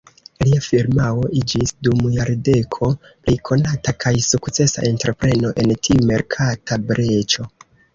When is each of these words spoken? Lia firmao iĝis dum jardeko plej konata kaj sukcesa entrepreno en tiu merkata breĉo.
Lia 0.43 0.61
firmao 0.67 1.27
iĝis 1.41 1.73
dum 1.89 2.01
jardeko 2.15 2.91
plej 3.11 3.37
konata 3.53 3.97
kaj 4.07 4.17
sukcesa 4.33 4.89
entrepreno 4.93 5.57
en 5.67 5.79
tiu 5.87 6.05
merkata 6.15 6.85
breĉo. 6.93 7.53